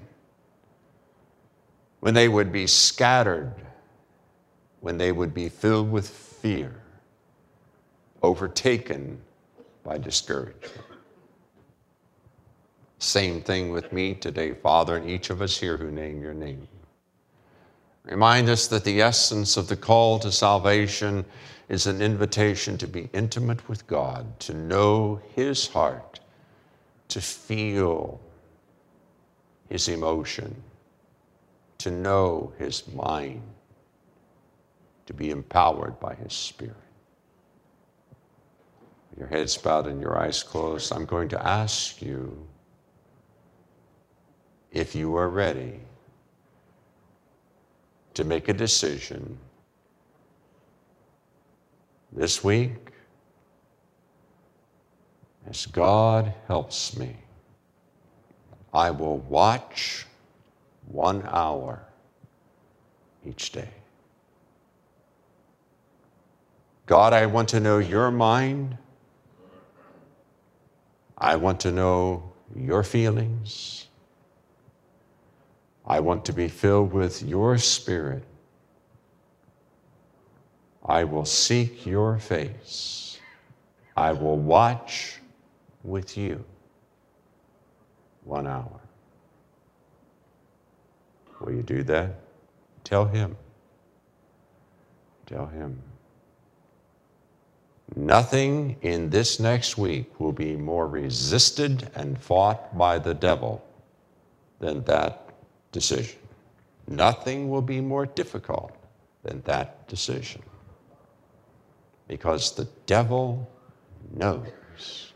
when 1.99 2.13
they 2.13 2.27
would 2.27 2.51
be 2.51 2.67
scattered 2.67 3.53
when 4.85 4.99
they 4.99 5.11
would 5.11 5.33
be 5.33 5.49
filled 5.49 5.91
with 5.91 6.07
fear, 6.07 6.75
overtaken 8.21 9.19
by 9.83 9.97
discouragement. 9.97 10.71
Same 12.99 13.41
thing 13.41 13.71
with 13.71 13.91
me 13.91 14.13
today, 14.13 14.53
Father, 14.53 14.97
and 14.97 15.09
each 15.09 15.31
of 15.31 15.41
us 15.41 15.57
here 15.57 15.75
who 15.75 15.89
name 15.89 16.21
your 16.21 16.35
name. 16.35 16.67
Remind 18.03 18.47
us 18.47 18.67
that 18.67 18.83
the 18.83 19.01
essence 19.01 19.57
of 19.57 19.67
the 19.67 19.75
call 19.75 20.19
to 20.19 20.31
salvation 20.31 21.25
is 21.67 21.87
an 21.87 22.01
invitation 22.01 22.77
to 22.77 22.87
be 22.87 23.09
intimate 23.13 23.67
with 23.67 23.87
God, 23.87 24.39
to 24.41 24.53
know 24.53 25.19
His 25.35 25.67
heart, 25.67 26.19
to 27.07 27.21
feel 27.21 28.19
His 29.69 29.87
emotion, 29.87 30.63
to 31.79 31.91
know 31.91 32.53
His 32.57 32.87
mind, 32.87 33.41
to 35.07 35.13
be 35.13 35.31
empowered 35.31 35.99
by 35.99 36.13
His 36.15 36.33
Spirit. 36.33 36.75
Your 39.17 39.27
heads 39.27 39.57
bowed 39.57 39.87
and 39.87 40.01
your 40.01 40.17
eyes 40.17 40.43
closed, 40.43 40.91
I'm 40.91 41.05
going 41.05 41.29
to 41.29 41.47
ask 41.47 42.01
you 42.01 42.45
if 44.71 44.93
you 44.93 45.15
are 45.15 45.29
ready 45.29 45.79
to 48.13 48.23
make 48.23 48.49
a 48.49 48.53
decision 48.53 49.37
this 52.15 52.43
week 52.43 52.71
as 55.47 55.65
God 55.67 56.33
helps 56.47 56.97
me, 56.97 57.15
I 58.73 58.89
will 58.89 59.17
watch 59.19 60.05
one 60.87 61.23
hour 61.29 61.85
each 63.25 63.51
day. 63.51 63.69
God, 66.85 67.13
I 67.13 67.25
want 67.25 67.49
to 67.49 67.59
know 67.59 67.79
your 67.79 68.11
mind. 68.11 68.77
I 71.17 71.35
want 71.35 71.59
to 71.61 71.71
know 71.71 72.31
your 72.55 72.83
feelings. 72.83 73.87
I 75.85 75.99
want 75.99 76.25
to 76.25 76.33
be 76.33 76.47
filled 76.47 76.93
with 76.93 77.21
your 77.23 77.57
spirit. 77.57 78.23
I 80.87 81.03
will 81.03 81.25
seek 81.25 81.85
your 81.85 82.19
face. 82.19 83.19
I 83.97 84.11
will 84.11 84.37
watch 84.37 85.19
with 85.83 86.17
you 86.17 86.43
one 88.23 88.45
hour. 88.45 88.79
Will 91.39 91.53
you 91.53 91.63
do 91.63 91.83
that? 91.83 92.15
Tell 92.83 93.05
him. 93.05 93.35
Tell 95.25 95.47
him. 95.47 95.81
Nothing 97.95 98.77
in 98.81 99.09
this 99.09 99.39
next 99.39 99.77
week 99.77 100.19
will 100.19 100.31
be 100.31 100.55
more 100.55 100.87
resisted 100.87 101.89
and 101.95 102.19
fought 102.19 102.77
by 102.77 102.99
the 102.99 103.13
devil 103.13 103.63
than 104.59 104.83
that 104.83 105.29
decision. 105.71 106.19
Nothing 106.87 107.49
will 107.49 107.61
be 107.61 107.81
more 107.81 108.05
difficult 108.05 108.75
than 109.23 109.41
that 109.41 109.87
decision. 109.87 110.41
Because 112.07 112.55
the 112.55 112.67
devil 112.85 113.49
knows 114.13 115.13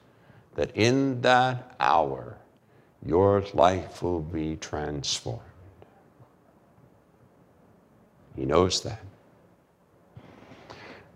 that 0.56 0.72
in 0.76 1.22
that 1.22 1.76
hour, 1.80 2.38
your 3.06 3.44
life 3.54 4.02
will 4.02 4.20
be 4.20 4.56
transformed. 4.56 5.42
He 8.36 8.46
knows 8.46 8.82
that. 8.82 9.04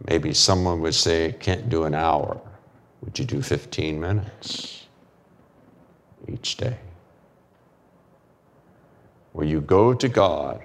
Maybe 0.08 0.34
someone 0.34 0.82
would 0.82 0.96
say, 0.96 1.36
can't 1.40 1.70
do 1.70 1.86
an 1.86 1.96
hour. 1.96 2.40
Would 3.02 3.18
you 3.18 3.26
do 3.26 3.42
15 3.42 4.00
minutes 4.00 4.88
each 6.28 6.58
day? 6.58 6.78
where 9.34 9.46
you 9.46 9.60
go 9.60 9.94
to 9.94 10.08
God 10.08 10.64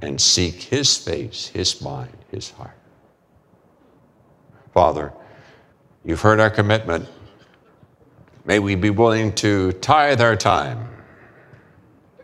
and 0.00 0.20
seek 0.20 0.54
His 0.62 0.96
face, 0.96 1.48
His 1.48 1.80
mind, 1.80 2.16
His 2.30 2.50
heart. 2.50 2.76
Father, 4.74 5.12
you've 6.04 6.20
heard 6.20 6.40
our 6.40 6.50
commitment. 6.50 7.08
May 8.44 8.58
we 8.58 8.74
be 8.74 8.90
willing 8.90 9.32
to 9.36 9.70
tithe 9.74 10.20
our 10.20 10.34
time, 10.34 10.88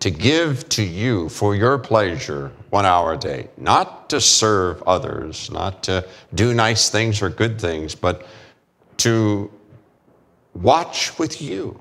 to 0.01 0.11
give 0.11 0.69
to 0.71 0.83
you 0.83 1.29
for 1.29 1.55
your 1.55 1.79
pleasure 1.79 2.51
one 2.71 2.85
hour 2.85 3.13
a 3.13 3.17
day, 3.17 3.49
not 3.57 4.11
to 4.11 4.21
serve 4.21 4.83
others, 4.83 5.49
not 5.53 5.85
to 5.85 6.05
do 6.35 6.53
nice 6.53 6.91
things 6.91 7.23
or 7.23 7.31
good 7.31 7.61
things, 7.61 7.95
but 7.95 8.27
to 8.97 9.49
watch 10.53 11.17
with 11.21 11.41
you, 11.41 11.79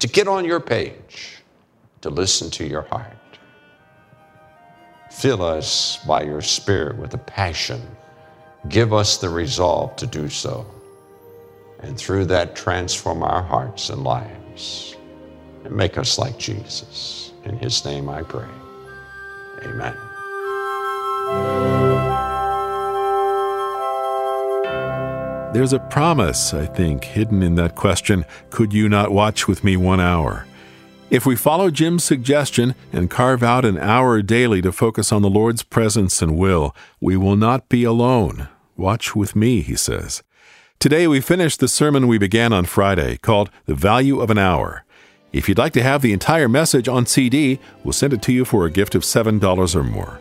to 0.00 0.06
get 0.06 0.28
on 0.28 0.44
your 0.44 0.60
page 0.60 1.42
to 2.02 2.10
listen 2.10 2.50
to 2.50 2.66
your 2.66 2.82
heart. 2.82 3.16
Fill 5.10 5.42
us 5.42 5.98
by 6.06 6.24
your 6.24 6.42
Spirit 6.42 6.98
with 6.98 7.14
a 7.14 7.18
passion. 7.18 7.80
Give 8.66 8.92
us 8.92 9.18
the 9.18 9.28
resolve 9.28 9.94
to 9.96 10.06
do 10.06 10.28
so. 10.28 10.66
And 11.80 11.96
through 11.96 12.24
that, 12.26 12.56
transform 12.56 13.22
our 13.22 13.42
hearts 13.42 13.88
and 13.88 14.02
lives 14.02 14.96
and 15.64 15.74
make 15.76 15.96
us 15.96 16.18
like 16.18 16.38
Jesus. 16.38 17.32
In 17.44 17.56
his 17.56 17.84
name 17.84 18.08
I 18.08 18.22
pray. 18.22 18.48
Amen. 19.62 19.96
There's 25.54 25.72
a 25.72 25.78
promise, 25.78 26.52
I 26.52 26.66
think, 26.66 27.04
hidden 27.04 27.42
in 27.42 27.54
that 27.54 27.74
question 27.74 28.26
Could 28.50 28.72
you 28.72 28.88
not 28.88 29.12
watch 29.12 29.48
with 29.48 29.64
me 29.64 29.76
one 29.76 30.00
hour? 30.00 30.46
If 31.10 31.24
we 31.24 31.36
follow 31.36 31.70
Jim's 31.70 32.04
suggestion 32.04 32.74
and 32.92 33.08
carve 33.08 33.42
out 33.42 33.64
an 33.64 33.78
hour 33.78 34.20
daily 34.20 34.60
to 34.60 34.70
focus 34.70 35.10
on 35.10 35.22
the 35.22 35.30
Lord's 35.30 35.62
presence 35.62 36.20
and 36.20 36.36
will, 36.36 36.76
we 37.00 37.16
will 37.16 37.34
not 37.34 37.70
be 37.70 37.82
alone. 37.82 38.48
Watch 38.76 39.16
with 39.16 39.34
me, 39.34 39.62
he 39.62 39.74
says. 39.74 40.22
Today 40.78 41.06
we 41.06 41.22
finish 41.22 41.56
the 41.56 41.66
sermon 41.66 42.08
we 42.08 42.18
began 42.18 42.52
on 42.52 42.66
Friday 42.66 43.16
called 43.16 43.48
The 43.64 43.74
Value 43.74 44.20
of 44.20 44.28
an 44.28 44.36
Hour. 44.36 44.84
If 45.32 45.48
you'd 45.48 45.56
like 45.56 45.72
to 45.72 45.82
have 45.82 46.02
the 46.02 46.12
entire 46.12 46.46
message 46.46 46.88
on 46.88 47.06
CD, 47.06 47.58
we'll 47.82 47.94
send 47.94 48.12
it 48.12 48.20
to 48.22 48.32
you 48.32 48.44
for 48.44 48.66
a 48.66 48.70
gift 48.70 48.94
of 48.94 49.00
$7 49.00 49.74
or 49.74 49.84
more. 49.84 50.20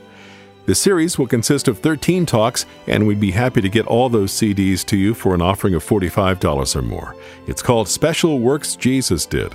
The 0.67 0.75
series 0.75 1.17
will 1.17 1.27
consist 1.27 1.67
of 1.67 1.79
13 1.79 2.25
talks, 2.25 2.65
and 2.87 3.05
we'd 3.05 3.19
be 3.19 3.31
happy 3.31 3.59
to 3.59 3.69
get 3.69 3.87
all 3.87 4.07
those 4.07 4.31
CDs 4.31 4.85
to 4.85 4.95
you 4.95 5.13
for 5.13 5.35
an 5.35 5.41
offering 5.41 5.73
of 5.73 5.83
$45 5.85 6.75
or 6.77 6.81
more. 6.81 7.13
It's 7.45 7.61
called 7.61 7.89
Special 7.89 8.39
Works 8.39 8.77
Jesus 8.77 9.25
Did. 9.25 9.53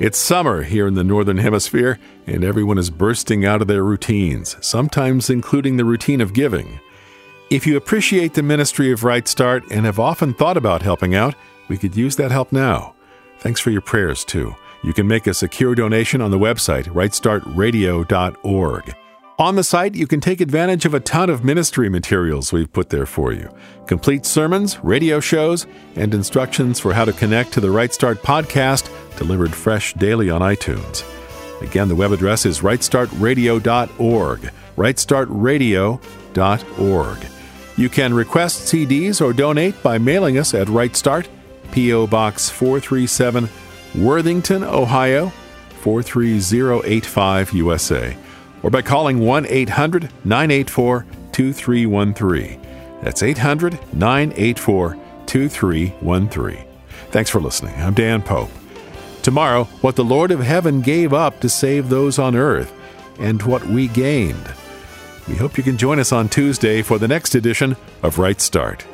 It's 0.00 0.18
summer 0.18 0.64
here 0.64 0.88
in 0.88 0.94
the 0.94 1.04
Northern 1.04 1.38
Hemisphere, 1.38 2.00
and 2.26 2.42
everyone 2.42 2.78
is 2.78 2.90
bursting 2.90 3.44
out 3.44 3.62
of 3.62 3.68
their 3.68 3.84
routines, 3.84 4.56
sometimes 4.60 5.30
including 5.30 5.76
the 5.76 5.84
routine 5.84 6.20
of 6.20 6.32
giving. 6.32 6.80
If 7.48 7.64
you 7.64 7.76
appreciate 7.76 8.34
the 8.34 8.42
ministry 8.42 8.90
of 8.90 9.04
Right 9.04 9.28
Start 9.28 9.62
and 9.70 9.86
have 9.86 10.00
often 10.00 10.34
thought 10.34 10.56
about 10.56 10.82
helping 10.82 11.14
out, 11.14 11.36
we 11.68 11.78
could 11.78 11.96
use 11.96 12.16
that 12.16 12.32
help 12.32 12.50
now. 12.50 12.96
Thanks 13.38 13.60
for 13.60 13.70
your 13.70 13.82
prayers, 13.82 14.24
too. 14.24 14.56
You 14.82 14.92
can 14.92 15.06
make 15.06 15.28
a 15.28 15.34
secure 15.34 15.76
donation 15.76 16.20
on 16.20 16.32
the 16.32 16.40
website, 16.40 16.86
rightstartradio.org. 16.86 18.94
On 19.36 19.56
the 19.56 19.64
site, 19.64 19.96
you 19.96 20.06
can 20.06 20.20
take 20.20 20.40
advantage 20.40 20.86
of 20.86 20.94
a 20.94 21.00
ton 21.00 21.28
of 21.28 21.42
ministry 21.42 21.88
materials 21.88 22.52
we've 22.52 22.72
put 22.72 22.90
there 22.90 23.06
for 23.06 23.32
you 23.32 23.52
complete 23.88 24.24
sermons, 24.24 24.78
radio 24.84 25.18
shows, 25.18 25.66
and 25.96 26.14
instructions 26.14 26.78
for 26.78 26.94
how 26.94 27.04
to 27.04 27.12
connect 27.12 27.52
to 27.52 27.60
the 27.60 27.70
Right 27.70 27.92
Start 27.92 28.22
podcast, 28.22 28.88
delivered 29.18 29.52
fresh 29.52 29.92
daily 29.94 30.30
on 30.30 30.40
iTunes. 30.40 31.02
Again, 31.60 31.88
the 31.88 31.96
web 31.96 32.12
address 32.12 32.46
is 32.46 32.60
rightstartradio.org. 32.60 34.50
Rightstartradio.org. 34.76 37.26
You 37.76 37.88
can 37.88 38.14
request 38.14 38.72
CDs 38.72 39.20
or 39.20 39.32
donate 39.32 39.82
by 39.82 39.98
mailing 39.98 40.38
us 40.38 40.54
at 40.54 40.68
Right 40.68 40.94
Start, 40.94 41.28
P.O. 41.72 42.06
Box 42.06 42.48
437, 42.50 43.48
Worthington, 43.96 44.62
Ohio 44.62 45.32
43085, 45.82 47.52
USA 47.52 48.16
or 48.64 48.70
by 48.70 48.82
calling 48.82 49.20
1 49.20 49.46
800 49.46 50.10
984 50.24 51.06
2313. 51.30 52.60
That's 53.02 53.22
800 53.22 53.78
984 53.94 54.98
2313. 55.26 56.64
Thanks 57.10 57.30
for 57.30 57.40
listening. 57.40 57.74
I'm 57.76 57.94
Dan 57.94 58.22
Pope. 58.22 58.50
Tomorrow, 59.22 59.64
what 59.82 59.96
the 59.96 60.04
Lord 60.04 60.30
of 60.30 60.40
Heaven 60.40 60.80
gave 60.80 61.12
up 61.12 61.40
to 61.40 61.48
save 61.48 61.88
those 61.88 62.18
on 62.18 62.34
earth, 62.34 62.72
and 63.18 63.42
what 63.42 63.64
we 63.66 63.88
gained. 63.88 64.52
We 65.28 65.36
hope 65.36 65.56
you 65.56 65.62
can 65.62 65.78
join 65.78 65.98
us 65.98 66.12
on 66.12 66.28
Tuesday 66.28 66.82
for 66.82 66.98
the 66.98 67.08
next 67.08 67.34
edition 67.34 67.76
of 68.02 68.18
Right 68.18 68.40
Start. 68.40 68.84